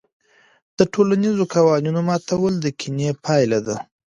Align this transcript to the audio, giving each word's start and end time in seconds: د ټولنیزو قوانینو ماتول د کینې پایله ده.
د 0.77 0.79
ټولنیزو 0.93 1.43
قوانینو 1.55 1.99
ماتول 2.09 2.53
د 2.59 2.65
کینې 2.79 3.09
پایله 3.25 3.59
ده. 3.67 3.75